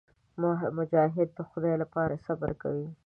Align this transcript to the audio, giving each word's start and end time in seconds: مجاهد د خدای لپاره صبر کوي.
مجاهد 0.77 1.29
د 1.37 1.39
خدای 1.49 1.75
لپاره 1.83 2.21
صبر 2.25 2.51
کوي. 2.61 2.87